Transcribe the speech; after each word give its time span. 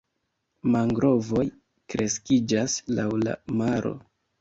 Mangrovoj 0.75 1.45
kreskiĝas 1.95 2.81
laŭ 2.99 3.09
la 3.29 3.41
maro. 3.65 3.97